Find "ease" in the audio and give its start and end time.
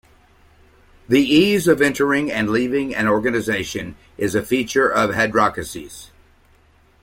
1.21-1.67